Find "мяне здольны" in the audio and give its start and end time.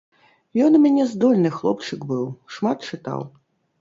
0.85-1.49